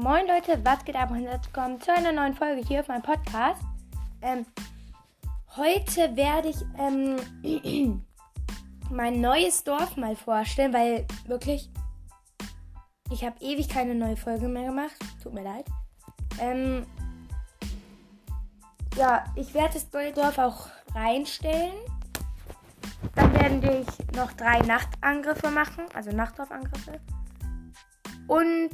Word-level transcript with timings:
Moin 0.00 0.28
Leute, 0.28 0.64
was 0.64 0.84
geht 0.84 0.94
ab 0.94 1.10
und 1.10 1.16
herzlich 1.16 1.52
willkommen 1.52 1.80
zu 1.80 1.92
einer 1.92 2.12
neuen 2.12 2.32
Folge 2.32 2.62
hier 2.64 2.78
auf 2.78 2.86
meinem 2.86 3.02
Podcast. 3.02 3.60
Ähm, 4.22 4.46
heute 5.56 6.14
werde 6.14 6.50
ich 6.50 6.64
ähm, 6.78 8.04
mein 8.90 9.20
neues 9.20 9.64
Dorf 9.64 9.96
mal 9.96 10.14
vorstellen, 10.14 10.72
weil 10.72 11.04
wirklich, 11.26 11.68
ich 13.10 13.24
habe 13.24 13.34
ewig 13.40 13.68
keine 13.68 13.96
neue 13.96 14.16
Folge 14.16 14.46
mehr 14.46 14.66
gemacht. 14.66 14.94
Tut 15.20 15.34
mir 15.34 15.42
leid. 15.42 15.66
Ähm, 16.40 16.86
ja, 18.94 19.24
ich 19.34 19.52
werde 19.52 19.74
das 19.74 19.92
neue 19.92 20.12
Dorf 20.12 20.38
auch 20.38 20.68
reinstellen. 20.94 21.74
Dann 23.16 23.32
werden 23.32 23.62
wir 23.62 23.84
noch 24.14 24.32
drei 24.34 24.60
Nachtangriffe 24.60 25.50
machen, 25.50 25.86
also 25.92 26.12
Nachtdorfangriffe. 26.12 27.00
Und 28.28 28.70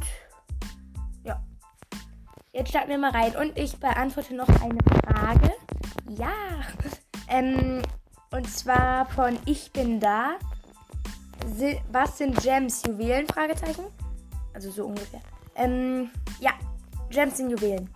jetzt 2.54 2.70
starten 2.70 2.88
wir 2.88 2.98
mal 2.98 3.10
rein. 3.10 3.36
Und 3.36 3.58
ich 3.58 3.76
beantworte 3.78 4.34
noch 4.34 4.48
eine 4.48 4.78
Frage. 5.04 5.52
Ja, 6.08 6.32
ähm, 7.28 7.82
und 8.30 8.48
zwar 8.48 9.06
von 9.06 9.38
Ich 9.44 9.70
bin 9.72 10.00
da. 10.00 10.36
Was 11.90 12.18
sind 12.18 12.40
Gems, 12.42 12.82
Juwelen? 12.86 13.26
Fragezeichen. 13.26 13.84
Also 14.54 14.70
so 14.70 14.86
ungefähr. 14.86 15.20
Ähm, 15.56 16.10
ja, 16.40 16.52
Gems 17.10 17.36
sind 17.36 17.50
Juwelen. 17.50 17.90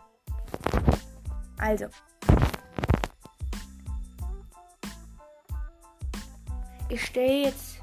Also. 1.56 1.86
Ich 6.90 7.04
stehe 7.04 7.46
jetzt. 7.46 7.80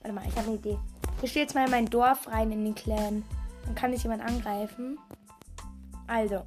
Warte 0.00 0.14
mal, 0.14 0.24
ich 0.26 0.36
habe 0.36 0.46
eine 0.46 0.56
Idee. 0.56 0.78
Ich 1.22 1.30
stehe 1.30 1.44
jetzt 1.44 1.54
mal 1.54 1.64
in 1.64 1.70
mein 1.70 1.86
Dorf 1.86 2.28
rein 2.28 2.52
in 2.52 2.64
den 2.64 2.74
Clan. 2.74 3.24
Dann 3.64 3.74
kann 3.74 3.92
ich 3.92 4.02
jemand 4.02 4.22
angreifen. 4.22 4.98
Also. 6.10 6.44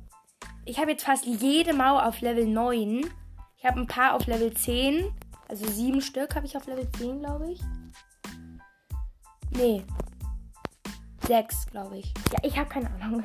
Ich 0.65 0.77
habe 0.77 0.91
jetzt 0.91 1.05
fast 1.05 1.25
jede 1.25 1.73
Mauer 1.73 2.05
auf 2.05 2.19
Level 2.19 2.45
9. 2.45 3.09
Ich 3.55 3.65
habe 3.65 3.79
ein 3.79 3.87
paar 3.87 4.13
auf 4.13 4.27
Level 4.27 4.53
10. 4.53 5.09
Also 5.47 5.65
sieben 5.69 6.01
Stück 6.01 6.35
habe 6.35 6.45
ich 6.45 6.57
auf 6.57 6.67
Level 6.67 6.89
10, 6.97 7.19
glaube 7.19 7.51
ich. 7.51 7.61
Nee. 9.51 9.85
Sechs, 11.25 11.65
glaube 11.67 11.99
ich. 11.99 12.13
Ja, 12.33 12.39
ich 12.43 12.57
habe 12.57 12.67
keine 12.67 12.91
Ahnung. 12.91 13.23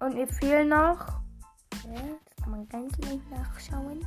Und 0.00 0.14
mir 0.14 0.26
fehlen 0.26 0.70
noch. 0.70 1.06
Ja, 1.84 2.02
das 2.24 2.36
kann 2.42 2.50
man 2.50 2.68
ganz 2.68 2.96
leicht 2.98 3.30
nachschauen. 3.30 4.06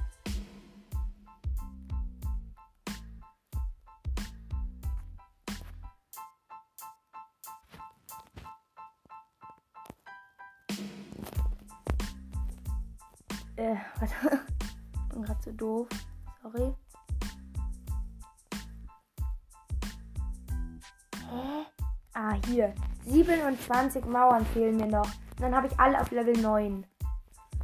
Äh, 13.61 13.75
warte. 13.99 14.15
Ich 14.93 15.09
bin 15.13 15.21
gerade 15.21 15.39
so 15.43 15.51
doof. 15.51 15.87
Sorry. 16.41 16.73
Hä? 21.29 21.65
Ah, 22.15 22.33
hier. 22.47 22.73
27 23.05 24.03
Mauern 24.05 24.43
fehlen 24.47 24.77
mir 24.77 24.87
noch. 24.87 25.05
Und 25.05 25.41
dann 25.41 25.55
habe 25.55 25.67
ich 25.67 25.79
alle 25.79 26.01
auf 26.01 26.09
Level 26.09 26.35
9. 26.35 26.87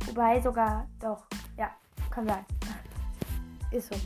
Wobei 0.05 0.39
sogar, 0.39 0.87
doch. 0.99 1.25
Ja, 1.57 1.71
kann 2.11 2.27
sein. 2.27 2.45
Ist 3.71 3.91
so. 3.91 3.99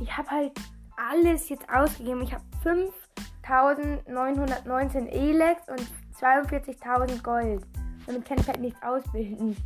Ich 0.00 0.16
habe 0.16 0.30
halt 0.30 0.58
alles 0.96 1.50
jetzt 1.50 1.68
ausgegeben. 1.68 2.22
Ich 2.22 2.32
habe 2.32 2.44
5919 2.62 5.08
Elex 5.08 5.68
und 5.68 5.86
42.000 6.18 7.22
Gold. 7.22 7.66
Damit 8.06 8.24
kann 8.24 8.38
ich 8.38 8.48
halt 8.48 8.60
nichts 8.60 8.82
ausbilden. 8.82 9.58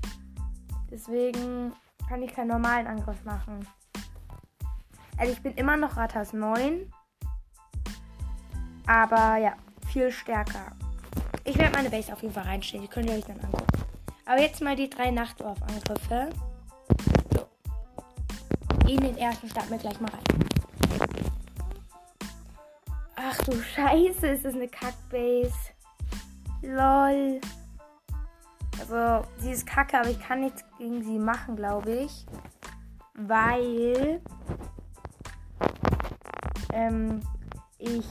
Deswegen 0.90 1.72
kann 2.08 2.22
ich 2.22 2.34
keinen 2.34 2.48
normalen 2.48 2.86
Angriff 2.86 3.24
machen. 3.24 3.66
Also 5.16 5.32
ich 5.32 5.42
bin 5.42 5.54
immer 5.54 5.76
noch 5.76 5.96
Rathaus 5.96 6.32
9. 6.32 6.92
Aber 8.86 9.36
ja, 9.36 9.54
viel 9.88 10.12
stärker. 10.12 10.72
Ich 11.44 11.56
werde 11.58 11.76
meine 11.76 11.90
Base 11.90 12.12
auf 12.12 12.22
jeden 12.22 12.34
Fall 12.34 12.44
reinstellen. 12.44 12.86
Die 12.86 12.90
könnt 12.90 13.08
ihr 13.08 13.16
euch 13.16 13.24
dann 13.24 13.40
angucken. 13.40 13.84
Aber 14.26 14.40
jetzt 14.40 14.60
mal 14.62 14.76
die 14.76 14.88
drei 14.88 15.10
Nachtdorf-Angriffe. 15.10 16.30
So. 17.32 17.46
In 18.88 19.00
den 19.00 19.16
ersten 19.16 19.48
starten 19.48 19.70
wir 19.70 19.78
gleich 19.78 20.00
mal 20.00 20.10
rein. 20.10 20.22
Ach 23.16 23.36
du 23.44 23.52
Scheiße, 23.52 24.26
ist 24.28 24.44
das 24.44 24.54
eine 24.54 24.68
Kackbase. 24.68 25.52
Lol. 26.62 27.40
Also, 28.88 29.26
sie 29.38 29.52
ist 29.52 29.66
kacke, 29.66 29.98
aber 29.98 30.10
ich 30.10 30.20
kann 30.20 30.40
nichts 30.40 30.62
gegen 30.78 31.02
sie 31.02 31.18
machen, 31.18 31.56
glaube 31.56 31.90
ich. 31.90 32.26
Weil 33.14 34.20
ähm, 36.72 37.20
ich 37.78 38.04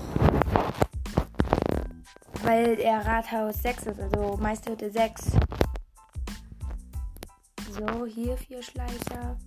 weil 2.43 2.79
er 2.79 3.05
Rathaus 3.05 3.61
6 3.61 3.85
ist, 3.85 3.99
also 3.99 4.37
Meisterhütte 4.37 4.91
6. 4.91 5.31
So, 7.71 8.05
hier 8.05 8.35
vier 8.35 8.61
Schleicher. 8.61 9.37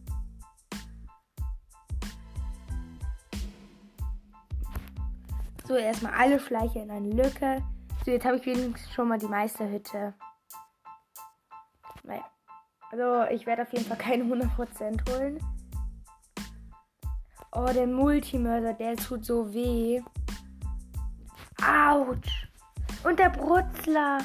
So, 5.67 5.77
erstmal 5.77 6.15
alle 6.15 6.41
Schleicher 6.41 6.83
in 6.83 6.91
eine 6.91 7.11
Lücke. 7.11 7.63
So, 8.05 8.13
jetzt 8.13 8.25
habe 8.25 8.37
ich 8.37 8.47
wenigstens 8.47 8.95
schon 8.95 9.09
mal 9.09 9.19
die 9.19 9.27
Meisterhütte. 9.27 10.15
Naja. 12.07 12.25
Also, 12.91 13.31
ich 13.35 13.47
werde 13.47 13.63
auf 13.63 13.73
jeden 13.73 13.85
Fall 13.85 13.99
keine 13.99 14.25
100% 14.25 15.11
holen. 15.11 15.41
Oh, 17.53 17.67
der 17.73 17.87
Multimörser, 17.87 18.75
der 18.75 18.97
tut 18.97 19.25
so 19.25 19.53
weh. 19.53 20.01
Autsch. 21.63 22.49
Und 23.03 23.19
der 23.19 23.31
Brutzler. 23.31 24.19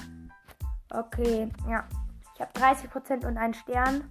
Okay, 0.89 1.49
ja. 1.69 1.87
Ich 2.35 2.41
habe 2.41 2.51
30% 2.53 3.25
und 3.25 3.37
einen 3.37 3.53
Stern. 3.53 4.09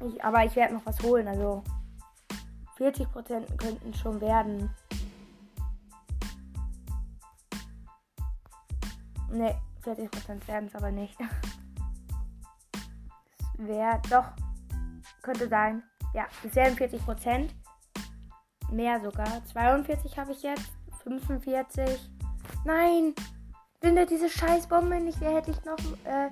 Ich, 0.00 0.22
aber 0.24 0.44
ich 0.44 0.56
werde 0.56 0.74
noch 0.74 0.86
was 0.86 1.00
holen, 1.02 1.28
also 1.28 1.62
40% 2.78 3.56
könnten 3.56 3.94
schon 3.94 4.20
werden. 4.20 4.70
Ne, 9.30 9.54
40% 9.84 10.46
werden 10.46 10.66
es 10.68 10.74
aber 10.74 10.90
nicht. 10.90 11.16
wäre 13.58 14.00
doch. 14.10 14.26
Könnte 15.22 15.48
sein. 15.48 15.82
Ja, 16.14 16.26
es 16.44 16.54
wären 16.54 16.74
40 16.74 17.04
Prozent. 17.04 17.54
Mehr 18.70 19.00
sogar. 19.00 19.44
42 19.46 20.18
habe 20.18 20.32
ich 20.32 20.42
jetzt. 20.42 20.72
45. 21.02 22.10
Nein! 22.64 23.14
Wenn 23.80 23.96
da 23.96 24.06
diese 24.06 24.30
Scheißbombe 24.30 24.98
nicht 25.00 25.20
wäre, 25.20 25.34
hätte 25.34 25.50
ich 25.50 25.64
noch 25.64 25.76
äh, 26.04 26.30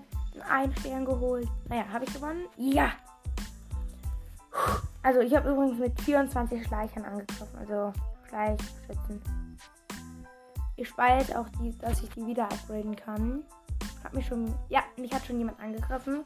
einen 0.48 0.74
Stern 0.76 1.04
geholt. 1.04 1.48
Naja, 1.68 1.84
habe 1.92 2.04
ich 2.04 2.14
gewonnen? 2.14 2.46
Ja! 2.56 2.92
Also, 5.02 5.20
ich 5.20 5.34
habe 5.34 5.50
übrigens 5.50 5.78
mit 5.78 6.00
24 6.00 6.66
Schleichern 6.66 7.04
angegriffen. 7.04 7.58
Also, 7.58 7.92
Schleichschützen. 8.28 9.20
Ich 10.76 10.90
jetzt 10.96 11.36
auch, 11.36 11.48
die, 11.60 11.76
dass 11.78 12.02
ich 12.02 12.08
die 12.10 12.26
wieder 12.26 12.44
upgraden 12.44 12.96
kann. 12.96 13.42
Hat 14.02 14.14
mich 14.14 14.26
schon. 14.26 14.54
Ja, 14.68 14.82
mich 14.96 15.12
hat 15.12 15.26
schon 15.26 15.38
jemand 15.38 15.60
angegriffen 15.60 16.24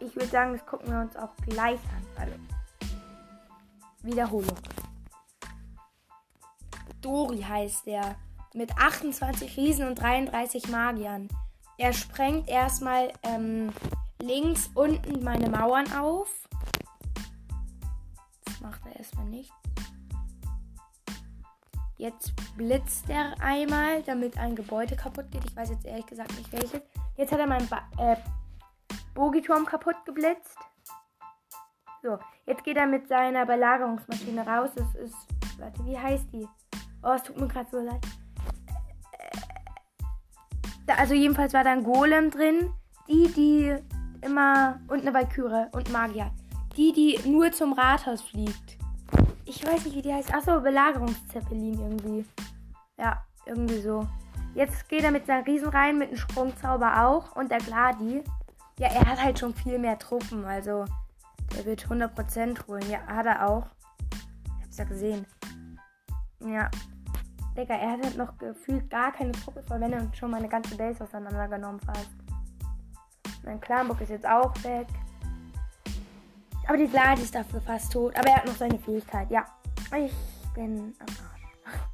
ich 0.00 0.14
würde 0.14 0.28
sagen, 0.28 0.52
das 0.52 0.66
gucken 0.66 0.90
wir 0.90 1.00
uns 1.00 1.16
auch 1.16 1.34
gleich 1.46 1.80
an. 1.80 2.06
Also, 2.16 2.34
Wiederholung. 4.02 4.56
Dori 7.00 7.42
heißt 7.42 7.86
der. 7.86 8.16
Mit 8.52 8.76
28 8.76 9.56
Riesen 9.56 9.86
und 9.86 10.00
33 10.00 10.68
Magiern. 10.70 11.28
Er 11.78 11.92
sprengt 11.92 12.48
erstmal 12.48 13.12
ähm, 13.22 13.72
links 14.20 14.70
unten 14.74 15.22
meine 15.22 15.48
Mauern 15.48 15.92
auf. 15.92 16.28
Das 18.44 18.60
macht 18.60 18.80
er 18.86 18.96
erstmal 18.96 19.26
nicht. 19.26 19.52
Jetzt 21.96 22.32
blitzt 22.56 23.08
er 23.08 23.34
einmal, 23.40 24.02
damit 24.02 24.36
ein 24.36 24.56
Gebäude 24.56 24.96
kaputt 24.96 25.30
geht. 25.30 25.44
Ich 25.44 25.54
weiß 25.54 25.70
jetzt 25.70 25.86
ehrlich 25.86 26.06
gesagt 26.06 26.36
nicht 26.36 26.50
welches. 26.50 26.80
Jetzt 27.16 27.30
hat 27.30 27.38
er 27.38 27.46
mein 27.46 27.68
ba 27.68 27.82
äh, 27.98 28.16
Bogiturm 29.14 29.66
kaputt 29.66 29.96
geblitzt. 30.04 30.56
So, 32.02 32.18
jetzt 32.46 32.64
geht 32.64 32.76
er 32.76 32.86
mit 32.86 33.08
seiner 33.08 33.44
Belagerungsmaschine 33.44 34.46
raus. 34.46 34.70
Das 34.74 34.94
ist. 34.94 35.16
Warte, 35.58 35.84
wie 35.84 35.98
heißt 35.98 36.32
die? 36.32 36.48
Oh, 37.02 37.12
es 37.12 37.22
tut 37.22 37.38
mir 37.38 37.48
gerade 37.48 37.68
so 37.70 37.78
leid. 37.78 38.00
Da, 40.86 40.94
also 40.94 41.14
jedenfalls 41.14 41.52
war 41.52 41.62
da 41.62 41.72
ein 41.72 41.84
Golem 41.84 42.30
drin. 42.30 42.70
Die, 43.08 43.28
die 43.28 43.76
immer. 44.22 44.80
Und 44.88 45.02
eine 45.02 45.12
Valkyrie 45.12 45.66
und 45.72 45.92
Magier. 45.92 46.30
Die, 46.76 46.92
die 46.92 47.28
nur 47.28 47.52
zum 47.52 47.74
Rathaus 47.74 48.22
fliegt. 48.22 48.78
Ich 49.44 49.66
weiß 49.66 49.84
nicht, 49.84 49.96
wie 49.96 50.02
die 50.02 50.14
heißt. 50.14 50.32
Achso, 50.32 50.60
Belagerungszeppelin 50.60 51.80
irgendwie. 51.80 52.24
Ja, 52.98 53.24
irgendwie 53.44 53.80
so. 53.80 54.06
Jetzt 54.54 54.88
geht 54.88 55.04
er 55.04 55.10
mit 55.10 55.26
seinen 55.26 55.44
Riesen 55.44 55.68
rein, 55.68 55.98
mit 55.98 56.10
dem 56.10 56.16
Sprungzauber 56.16 57.04
auch. 57.06 57.36
Und 57.36 57.50
der 57.50 57.58
Gladi. 57.58 58.22
Ja, 58.80 58.88
er 58.88 59.04
hat 59.04 59.22
halt 59.22 59.38
schon 59.38 59.52
viel 59.52 59.78
mehr 59.78 59.98
Truppen. 59.98 60.42
Also, 60.46 60.86
der 61.54 61.66
wird 61.66 61.86
100% 61.86 62.66
holen. 62.66 62.90
Ja, 62.90 63.06
hat 63.06 63.26
er 63.26 63.46
auch. 63.46 63.66
Ich 64.58 64.64
hab's 64.64 64.78
ja 64.78 64.84
gesehen. 64.84 65.26
Ja. 66.42 66.70
Digga, 67.54 67.74
er 67.74 67.90
hat 67.92 68.02
halt 68.02 68.16
noch 68.16 68.38
gefühlt 68.38 68.88
gar 68.88 69.12
keine 69.12 69.32
Truppe 69.32 69.62
verwendet 69.64 70.00
und 70.00 70.16
schon 70.16 70.30
meine 70.30 70.48
ganze 70.48 70.76
Base 70.76 71.04
auseinandergenommen 71.04 71.78
fast. 71.80 72.08
Mein 73.44 73.60
Clanbook 73.60 74.00
ist 74.00 74.08
jetzt 74.08 74.26
auch 74.26 74.54
weg. 74.64 74.86
Aber 76.66 76.78
die 76.78 76.88
Gladi 76.88 77.20
ist 77.20 77.34
dafür 77.34 77.60
fast 77.60 77.92
tot. 77.92 78.16
Aber 78.16 78.28
er 78.28 78.36
hat 78.36 78.46
noch 78.46 78.56
seine 78.56 78.78
Fähigkeit. 78.78 79.30
Ja. 79.30 79.44
Ich 79.94 80.14
bin 80.54 80.94
am 81.00 81.06
Arsch. 81.06 81.76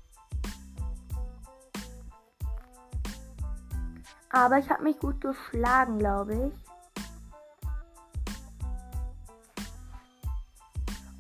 Aber 4.31 4.59
ich 4.59 4.71
habe 4.71 4.85
mich 4.85 5.01
gut 5.01 5.21
geschlagen, 5.21 5.99
glaube 5.99 6.35
ich. 6.47 6.76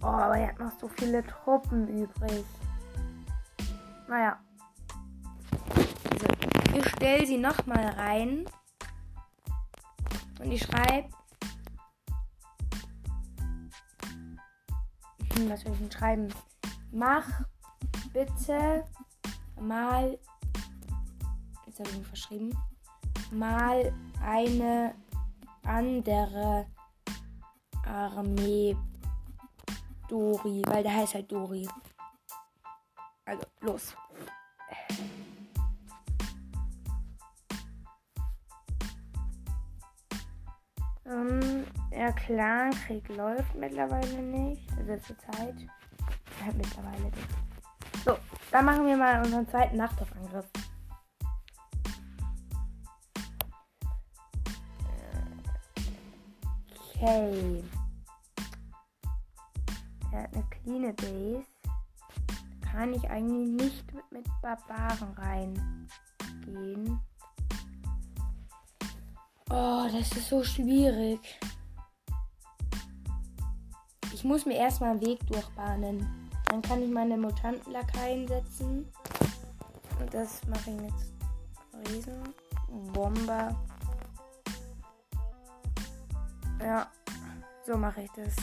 Oh, 0.02 0.06
aber 0.06 0.36
er 0.36 0.48
hat 0.48 0.58
noch 0.58 0.72
so 0.80 0.88
viele 0.88 1.24
Truppen 1.24 1.88
übrig. 1.88 2.44
Naja. 4.08 4.38
Also, 6.10 6.26
ich 6.74 6.88
stelle 6.88 7.26
sie 7.26 7.38
nochmal 7.38 7.86
rein. 7.90 8.44
Und 10.40 10.52
ich 10.52 10.62
schreibe. 10.62 11.08
Hm, 15.34 15.50
was 15.50 15.62
soll 15.62 15.72
ich 15.72 15.78
denn 15.78 15.90
schreiben? 15.90 16.28
Mach 16.92 17.28
bitte 18.12 18.84
mal. 19.60 20.18
Jetzt 21.66 21.80
habe 21.80 21.88
ich 21.90 21.96
ihn 21.96 22.04
verschrieben. 22.04 22.58
Mal 23.32 23.92
eine 24.22 24.94
andere 25.64 26.66
Armee 27.84 28.76
Dori, 30.08 30.62
weil 30.66 30.82
der 30.82 30.94
heißt 30.94 31.14
halt 31.14 31.30
Dori. 31.30 31.68
Also, 33.24 33.42
los. 33.60 33.96
Ähm, 41.06 41.64
der 41.92 42.12
Clankrieg 42.12 43.08
läuft 43.08 43.54
mittlerweile 43.54 44.22
nicht. 44.22 44.68
Also 44.78 44.96
zur 44.98 45.18
Zeit. 45.18 45.54
Ja, 46.40 46.52
mittlerweile 46.56 47.04
nicht. 47.04 47.28
So, 48.04 48.16
dann 48.50 48.64
machen 48.64 48.86
wir 48.86 48.96
mal 48.96 49.24
unseren 49.24 49.48
zweiten 49.48 49.76
Nachtaufangriff. 49.76 50.46
Okay. 56.94 57.62
Er 60.16 60.22
hat 60.22 60.34
eine 60.34 60.44
clean 60.44 60.96
Base. 60.96 61.44
Kann 62.72 62.94
ich 62.94 63.10
eigentlich 63.10 63.48
nicht 63.48 63.94
mit, 63.94 64.10
mit 64.10 64.26
Barbaren 64.40 65.12
reingehen. 65.12 66.98
Oh, 69.50 69.86
das 69.92 70.12
ist 70.12 70.28
so 70.28 70.42
schwierig. 70.42 71.20
Ich 74.14 74.24
muss 74.24 74.46
mir 74.46 74.56
erstmal 74.56 74.92
einen 74.92 75.02
Weg 75.02 75.24
durchbahnen. 75.26 76.30
Dann 76.46 76.62
kann 76.62 76.82
ich 76.82 76.90
meine 76.90 77.18
Mutantenlakaien 77.18 78.26
setzen. 78.26 78.90
Und 80.00 80.14
das 80.14 80.40
mache 80.46 80.70
ich 80.70 80.80
mit 80.80 81.90
Riesen. 81.90 82.34
Bomber. 82.94 83.54
Ja, 86.60 86.90
so 87.66 87.76
mache 87.76 88.02
ich 88.02 88.10
das. 88.12 88.34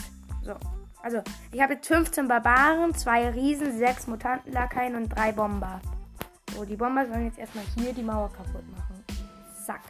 So. 0.44 0.83
Also, 1.04 1.22
ich 1.52 1.60
habe 1.60 1.74
jetzt 1.74 1.86
15 1.86 2.26
Barbaren, 2.28 2.94
2 2.94 3.28
Riesen, 3.32 3.76
6 3.76 4.06
Mutantenlakaien 4.06 4.94
und 4.94 5.10
3 5.10 5.32
Bomber. 5.32 5.78
So, 6.54 6.64
die 6.64 6.76
Bomber 6.76 7.06
sollen 7.06 7.26
jetzt 7.26 7.38
erstmal 7.38 7.64
hier 7.76 7.92
die 7.92 8.02
Mauer 8.02 8.32
kaputt 8.32 8.64
machen. 8.70 9.04
Zack. 9.66 9.82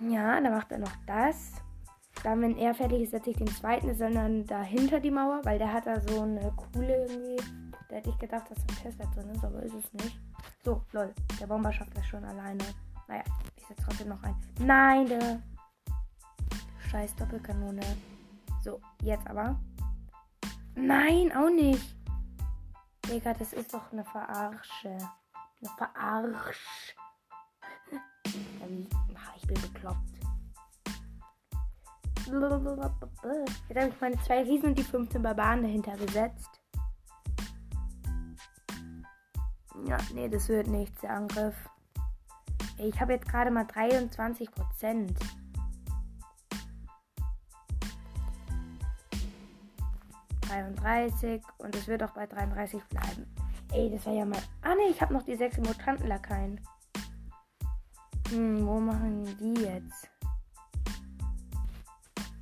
Ja, 0.00 0.40
dann 0.40 0.52
macht 0.52 0.72
er 0.72 0.78
noch 0.78 0.90
das. 1.06 1.52
Dann, 2.24 2.42
wenn 2.42 2.56
er 2.56 2.74
fertig 2.74 3.02
ist, 3.02 3.12
setze 3.12 3.30
ich 3.30 3.36
den 3.36 3.46
zweiten, 3.46 3.94
sondern 3.94 4.44
dahinter 4.46 4.98
die 4.98 5.12
Mauer, 5.12 5.40
weil 5.44 5.58
der 5.58 5.72
hat 5.72 5.86
da 5.86 6.00
so 6.00 6.22
eine 6.22 6.52
coole 6.56 7.06
irgendwie. 7.06 7.36
Da 7.88 7.94
hätte 7.94 8.10
ich 8.10 8.18
gedacht, 8.18 8.50
dass 8.50 8.58
ein 8.58 8.82
Tesla 8.82 9.04
drin 9.14 9.30
ist, 9.30 9.44
aber 9.44 9.62
ist 9.62 9.74
es 9.74 9.92
nicht. 9.92 10.18
So, 10.64 10.82
lol. 10.90 11.14
Der 11.40 11.46
Bomber 11.46 11.72
schafft 11.72 11.96
das 11.96 12.06
schon 12.06 12.24
alleine. 12.24 12.64
Naja, 13.06 13.22
ich 13.54 13.64
setze 13.68 13.84
trotzdem 13.84 14.08
noch 14.08 14.22
ein. 14.24 14.34
Nein, 14.58 15.06
der. 15.06 15.40
Scheiß 16.90 17.14
Doppelkanone. 17.14 17.82
So, 18.62 18.80
jetzt 19.02 19.26
aber. 19.26 19.58
Nein, 20.74 21.32
auch 21.32 21.50
nicht. 21.50 21.96
Digga, 23.06 23.34
das 23.34 23.52
ist 23.52 23.72
doch 23.72 23.92
eine 23.92 24.04
Verarsche. 24.04 24.96
Eine 24.96 25.70
Verarsch. 25.76 26.96
ich 29.36 29.46
bin 29.46 29.60
bekloppt. 29.60 30.10
Jetzt 33.68 33.80
habe 33.80 33.88
ich 33.88 34.00
meine 34.00 34.18
zwei 34.22 34.42
Riesen 34.42 34.68
und 34.68 34.78
die 34.78 34.84
15 34.84 35.20
Barbaren 35.20 35.62
dahinter 35.62 35.96
gesetzt. 35.96 36.60
Ja, 39.86 39.96
nee, 40.14 40.28
das 40.28 40.48
wird 40.48 40.68
nichts, 40.68 41.00
der 41.00 41.10
Angriff. 41.10 41.56
Ich 42.78 43.00
habe 43.00 43.14
jetzt 43.14 43.28
gerade 43.28 43.50
mal 43.50 43.64
23 43.64 44.50
Prozent. 44.50 45.18
33 50.50 51.42
und 51.58 51.74
es 51.76 51.86
wird 51.86 52.02
auch 52.02 52.10
bei 52.10 52.26
33 52.26 52.82
bleiben. 52.84 53.26
Ey, 53.72 53.90
das 53.90 54.04
war 54.04 54.12
ja 54.12 54.24
mal. 54.24 54.40
Ah 54.62 54.74
ne, 54.74 54.90
ich 54.90 55.00
habe 55.00 55.14
noch 55.14 55.22
die 55.22 55.36
sechs 55.36 55.56
Mutantenlakaien. 55.58 56.60
Hm, 58.30 58.66
wo 58.66 58.80
machen 58.80 59.24
die 59.38 59.62
jetzt? 59.62 60.08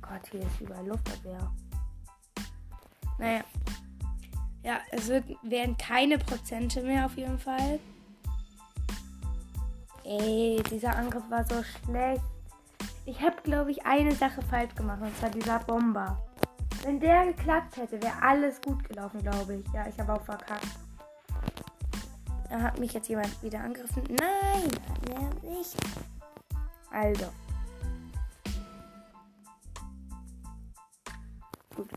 Gott, 0.01 0.27
hier 0.31 0.41
ist 0.41 0.61
überall 0.61 0.87
Luftabwehr. 0.87 1.51
Naja. 3.19 3.43
Ja, 4.63 4.79
es 4.91 5.07
wird, 5.07 5.25
werden 5.43 5.77
keine 5.77 6.17
Prozente 6.17 6.81
mehr 6.81 7.05
auf 7.05 7.15
jeden 7.15 7.39
Fall. 7.39 7.79
Ey, 10.03 10.61
dieser 10.71 10.95
Angriff 10.95 11.23
war 11.29 11.45
so 11.45 11.63
schlecht. 11.63 12.23
Ich 13.05 13.21
habe, 13.21 13.41
glaube 13.43 13.71
ich, 13.71 13.85
eine 13.85 14.13
Sache 14.13 14.41
falsch 14.41 14.73
gemacht, 14.75 15.01
und 15.01 15.15
zwar 15.17 15.29
dieser 15.29 15.59
Bomber. 15.59 16.21
Wenn 16.83 16.99
der 16.99 17.27
geklappt 17.27 17.77
hätte, 17.77 18.01
wäre 18.01 18.21
alles 18.21 18.61
gut 18.61 18.83
gelaufen, 18.83 19.21
glaube 19.21 19.55
ich. 19.55 19.65
Ja, 19.73 19.87
ich 19.87 19.99
habe 19.99 20.13
auch 20.13 20.23
verkackt. 20.23 20.67
Da 22.49 22.61
hat 22.61 22.79
mich 22.79 22.93
jetzt 22.93 23.07
jemand 23.09 23.43
wieder 23.43 23.59
angegriffen. 23.59 24.03
Nein, 24.09 24.71
hat 24.89 25.09
er 25.09 25.49
nicht. 25.49 25.75
Also. 26.91 27.25
Gut. 31.75 31.89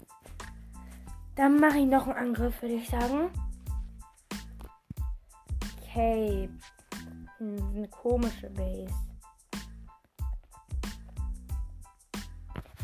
Dann 1.36 1.58
mache 1.58 1.78
ich 1.78 1.86
noch 1.86 2.06
einen 2.06 2.18
Angriff, 2.18 2.60
würde 2.60 2.74
ich 2.74 2.88
sagen. 2.90 3.30
Okay. 5.80 6.50
Hm, 7.38 7.74
eine 7.74 7.88
komische 7.88 8.50
Base. 8.50 8.92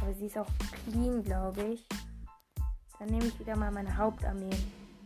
Aber 0.08 0.16
sie 0.16 0.24
ist 0.24 0.38
auch 0.38 0.48
clean, 0.86 1.22
glaube 1.22 1.62
ich. 1.64 1.86
Dann 2.98 3.08
nehme 3.10 3.26
ich 3.26 3.38
wieder 3.38 3.54
mal 3.54 3.70
meine 3.70 3.94
Hauptarmee. 3.94 4.56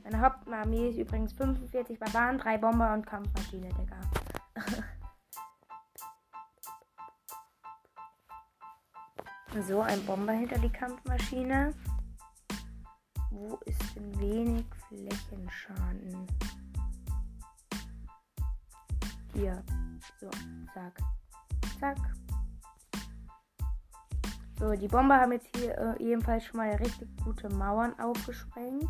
Meine 0.04 0.20
Hauptarmee 0.20 0.90
ist 0.90 0.96
übrigens 0.96 1.32
45 1.32 1.98
Barbaren, 1.98 2.38
3 2.38 2.58
Bomber 2.58 2.94
und 2.94 3.04
Kampfmaschine, 3.04 3.68
Digga. 3.70 4.00
so, 9.66 9.80
ein 9.80 10.06
Bomber 10.06 10.34
hinter 10.34 10.60
die 10.60 10.70
Kampfmaschine. 10.70 11.74
Wo 13.32 13.58
ist 13.66 13.96
denn 13.96 14.20
wenig 14.20 14.66
Flächenschaden? 14.86 16.28
Hier. 19.34 19.64
So, 20.20 20.30
zack. 20.72 21.02
Zack. 21.80 21.98
So, 24.62 24.76
die 24.76 24.86
Bomber 24.86 25.18
haben 25.18 25.32
jetzt 25.32 25.48
hier 25.56 25.76
äh, 25.76 26.00
ebenfalls 26.00 26.44
schon 26.44 26.58
mal 26.58 26.70
richtig 26.70 27.08
gute 27.24 27.48
Mauern 27.48 27.98
aufgesprengt. 27.98 28.88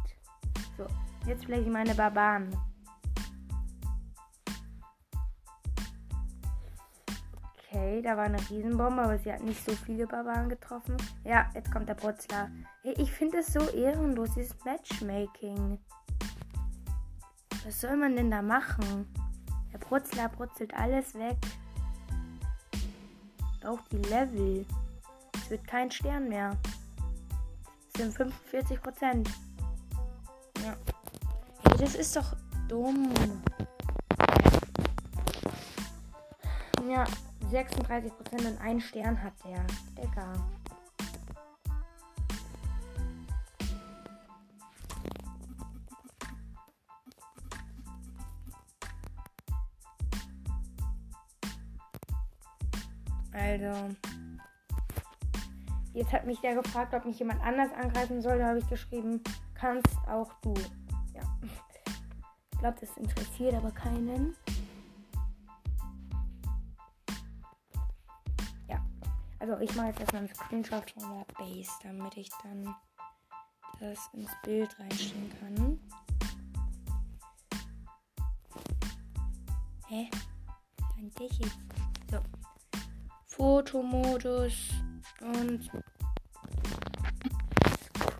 So, 0.76 0.86
jetzt 1.26 1.46
vielleicht 1.46 1.66
meine 1.66 1.94
Barbaren. 1.94 2.54
Okay, 7.56 8.02
da 8.02 8.18
war 8.18 8.24
eine 8.24 8.50
Riesenbombe, 8.50 9.00
aber 9.00 9.16
sie 9.16 9.32
hat 9.32 9.42
nicht 9.42 9.64
so 9.64 9.72
viele 9.72 10.06
Barbaren 10.06 10.50
getroffen. 10.50 10.94
Ja, 11.24 11.48
jetzt 11.54 11.72
kommt 11.72 11.88
der 11.88 11.94
Brutzler. 11.94 12.50
Hey, 12.82 12.92
ich 12.98 13.10
finde 13.10 13.38
es 13.38 13.46
so 13.46 13.60
ehrenlos, 13.70 14.34
dieses 14.34 14.54
Matchmaking. 14.66 15.78
Was 17.64 17.80
soll 17.80 17.96
man 17.96 18.14
denn 18.14 18.30
da 18.30 18.42
machen? 18.42 19.10
Brutzler 19.80 20.28
brutzelt 20.28 20.74
alles 20.74 21.14
weg. 21.14 21.38
Auch 23.64 23.80
die 23.90 23.96
Level. 24.10 24.66
Es 25.42 25.50
wird 25.50 25.66
kein 25.66 25.90
Stern 25.90 26.28
mehr. 26.28 26.56
Es 27.92 28.00
sind 28.00 28.14
45 28.14 28.80
Prozent. 28.80 29.28
Ja. 30.64 30.76
Hey, 31.64 31.76
das 31.78 31.94
ist 31.96 32.16
doch 32.16 32.36
dumm. 32.68 33.12
Ja, 36.88 37.04
36 37.50 38.12
Prozent 38.16 38.44
und 38.46 38.60
ein 38.60 38.80
Stern 38.80 39.20
hat 39.20 39.32
der. 39.44 39.64
Digga. 39.96 40.32
Also. 53.32 54.11
Jetzt 55.94 56.12
hat 56.12 56.24
mich 56.24 56.40
der 56.40 56.54
gefragt, 56.54 56.94
ob 56.94 57.04
mich 57.04 57.18
jemand 57.18 57.42
anders 57.42 57.70
angreifen 57.74 58.22
soll. 58.22 58.38
Da 58.38 58.48
habe 58.48 58.58
ich 58.58 58.68
geschrieben, 58.68 59.22
kannst 59.54 59.94
auch 60.08 60.32
du. 60.40 60.54
Ja. 61.14 61.22
Ich 62.52 62.58
glaube, 62.58 62.78
das 62.80 62.96
interessiert 62.96 63.54
aber 63.54 63.70
keinen. 63.72 64.34
Ja. 68.68 68.82
Also 69.38 69.58
ich 69.58 69.74
mache 69.74 69.88
jetzt 69.88 70.00
erstmal 70.00 70.22
einen 70.22 70.34
Screenshot 70.34 70.90
von 70.92 71.02
der 71.12 71.26
Base, 71.36 71.70
damit 71.82 72.16
ich 72.16 72.30
dann 72.42 72.74
das 73.78 73.98
ins 74.14 74.30
Bild 74.42 74.74
reinstellen 74.78 75.32
kann. 75.40 75.80
Hä? 79.88 80.08
Dann 80.96 81.10
dich. 81.18 81.38
So. 82.10 82.18
Fotomodus 83.26 84.70
und 85.22 85.70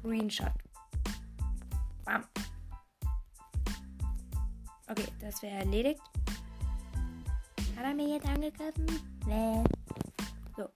Screenshot. 0.02 0.52
Bam. 2.04 2.24
Okay, 4.88 5.08
das 5.20 5.42
wäre 5.42 5.58
erledigt. 5.58 6.00
Hat 7.76 7.84
er 7.84 7.94
mir 7.94 8.08
jetzt 8.08 8.26
angegriffen? 8.26 8.86
Nee. 9.26 9.64
So. 10.56 10.68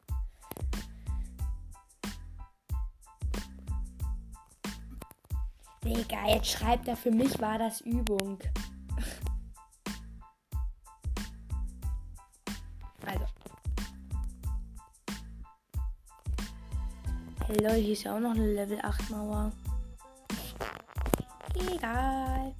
Digga, 5.84 6.28
jetzt 6.28 6.48
schreibt 6.48 6.88
er, 6.88 6.96
für 6.96 7.10
mich 7.10 7.38
war 7.40 7.58
das 7.58 7.80
Übung. 7.82 8.38
Leute, 17.58 17.76
hier 17.76 17.92
ist 17.94 18.02
ja 18.02 18.14
auch 18.14 18.20
noch 18.20 18.32
eine 18.32 18.52
Level 18.52 18.78
8 18.82 19.10
Mauer. 19.10 19.50
Egal. 21.54 22.54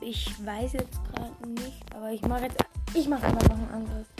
Ich 0.00 0.46
weiß 0.46 0.74
jetzt 0.74 0.98
gerade 1.12 1.48
nicht, 1.48 1.94
aber 1.94 2.12
ich 2.12 2.22
mache 2.22 2.44
jetzt. 2.44 2.64
Ich 2.94 3.08
mache 3.08 3.26
einfach 3.26 3.48
noch 3.48 3.56
einen 3.56 3.70
Angriff. 3.70 4.17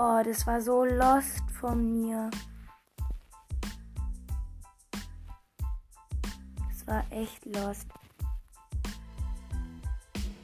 Oh, 0.00 0.22
das 0.24 0.46
war 0.46 0.60
so 0.60 0.84
lost 0.84 1.50
von 1.50 1.90
mir. 1.90 2.30
Das 6.68 6.86
war 6.86 7.04
echt 7.10 7.44
lost. 7.46 7.88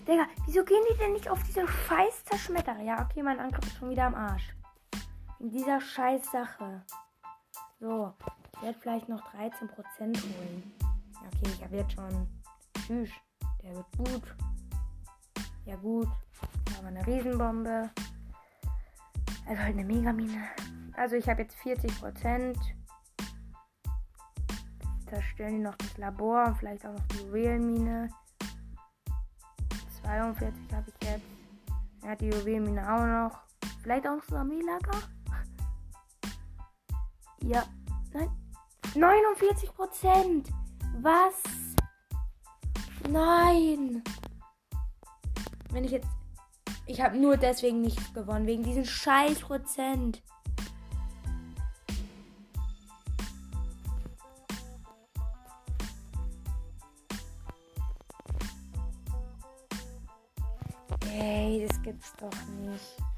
Digga, 0.09 0.27
wieso 0.47 0.65
gehen 0.65 0.83
die 0.91 0.99
denn 0.99 1.13
nicht 1.13 1.29
auf 1.29 1.41
diese 1.45 1.69
scheiß 1.69 2.25
Zerschmetterer? 2.25 2.83
Ja, 2.83 3.05
okay, 3.05 3.23
mein 3.23 3.39
Angriff 3.39 3.65
ist 3.65 3.77
schon 3.77 3.91
wieder 3.91 4.07
am 4.07 4.17
Arsch. 4.17 4.57
In 5.39 5.51
dieser 5.51 5.81
scheiß 5.81 6.33
Sache. 6.33 6.83
So, 7.79 8.13
ich 8.57 8.63
werde 8.63 8.79
vielleicht 8.81 9.09
noch 9.09 9.23
13% 9.35 9.69
holen. 10.01 10.73
Okay, 11.29 11.53
ich 11.55 11.63
habe 11.63 11.77
jetzt 11.77 11.93
schon. 11.93 12.27
Tschüss, 12.85 13.11
der 13.63 13.77
wird 13.77 13.87
gut. 13.97 14.35
Ja 15.65 15.77
gut, 15.77 16.09
aber 16.77 16.89
eine 16.89 17.07
Riesenbombe. 17.07 17.91
Also 19.47 19.63
halt 19.63 19.77
Megamine. 19.77 20.49
Also 20.95 21.17
ich 21.17 21.29
habe 21.29 21.43
jetzt 21.43 21.57
40 21.57 22.01
Prozent. 22.01 22.59
Zerstören 25.09 25.55
die 25.55 25.59
noch 25.61 25.77
das 25.77 25.97
Labor 25.99 26.47
und 26.47 26.57
vielleicht 26.57 26.87
auch 26.87 26.93
noch 26.93 27.07
die 27.09 27.19
Juwelenmine. 27.19 28.09
42 30.03 30.73
habe 30.73 30.91
ich 30.91 31.09
jetzt. 31.09 31.25
Hat 32.07 32.21
die 32.21 32.31
Juwelenmine 32.31 32.83
auch 32.83 33.31
noch. 33.31 33.41
Vielleicht 33.83 34.07
auch 34.07 34.17
noch 34.17 34.25
das 34.27 34.39
Armeelager? 34.39 34.99
Ja. 37.43 37.65
Nein. 38.13 38.31
49 38.95 39.75
Prozent. 39.75 40.51
Was? 41.01 41.43
Nein. 43.09 44.03
Wenn 45.71 45.85
ich 45.85 45.91
jetzt 45.91 46.09
ich 46.87 47.01
habe 47.01 47.17
nur 47.17 47.37
deswegen 47.37 47.81
nicht 47.81 48.15
gewonnen, 48.15 48.47
wegen 48.47 48.63
diesen 48.63 48.85
scheiß 48.85 49.41
Prozent. 49.41 50.23
Ey, 61.11 61.67
das 61.67 61.81
gibt's 61.83 62.13
doch 62.17 62.31
nicht. 62.61 63.14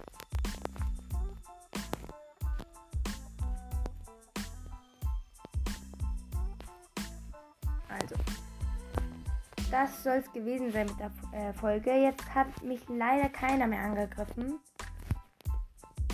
Das 9.77 10.03
soll 10.03 10.15
es 10.15 10.33
gewesen 10.33 10.73
sein 10.73 10.87
mit 10.87 10.99
der 10.99 11.11
äh, 11.33 11.53
Folge. 11.53 11.91
Jetzt 11.91 12.35
hat 12.35 12.63
mich 12.63 12.81
leider 12.89 13.29
keiner 13.29 13.67
mehr 13.67 13.83
angegriffen. 13.83 14.59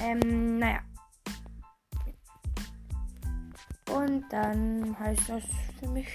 Ähm, 0.01 0.59
naja. 0.59 0.81
Und 3.89 4.25
dann 4.31 4.99
heißt 4.99 5.29
das 5.29 5.45
für 5.79 5.89
mich 5.89 6.09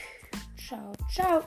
ciao, 0.57 0.91
ciao. 1.09 1.43